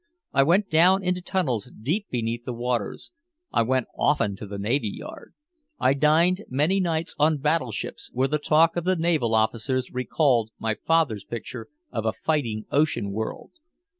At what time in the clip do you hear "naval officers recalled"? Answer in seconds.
8.95-10.49